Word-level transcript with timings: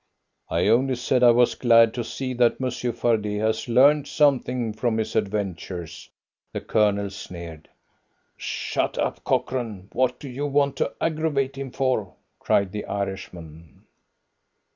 "I 0.49 0.65
only 0.67 0.95
said 0.95 1.21
I 1.21 1.29
was 1.29 1.53
glad 1.53 1.93
to 1.93 2.03
see 2.03 2.33
that 2.33 2.59
Monsieur 2.59 2.91
Fardet 2.91 3.39
has 3.41 3.69
learned 3.69 4.07
something 4.07 4.73
from 4.73 4.97
his 4.97 5.15
adventures," 5.15 6.09
the 6.53 6.59
Colonel 6.59 7.11
sneered. 7.11 7.69
"Shut 8.35 8.97
up, 8.97 9.23
Cochrane! 9.23 9.89
What 9.93 10.19
do 10.19 10.27
you 10.27 10.47
want 10.47 10.75
to 10.77 10.91
aggravate 10.99 11.55
him 11.55 11.69
for?" 11.69 12.15
cried 12.39 12.71
the 12.71 12.85
Irishman. 12.85 13.83